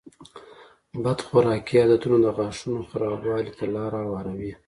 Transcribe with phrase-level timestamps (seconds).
[1.03, 4.53] بد خوراکي عادتونه د غاښونو خرابوالي ته لاره هواروي.